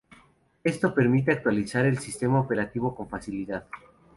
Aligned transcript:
Esto 0.63 0.95
permite 0.95 1.31
actualizar 1.31 1.85
el 1.85 1.99
sistema 1.99 2.39
operativo 2.39 2.95
con 2.95 3.07
facilidad. 3.07 3.67